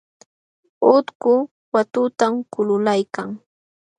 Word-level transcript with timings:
Utku 0.95 1.33
watutam 1.73 2.33
kululaykan. 2.53 3.29